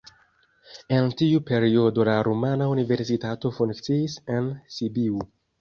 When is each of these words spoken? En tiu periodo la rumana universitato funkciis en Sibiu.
En 0.99 1.09
tiu 1.19 1.41
periodo 1.51 2.07
la 2.11 2.15
rumana 2.29 2.71
universitato 2.77 3.55
funkciis 3.59 4.17
en 4.39 4.53
Sibiu. 4.79 5.25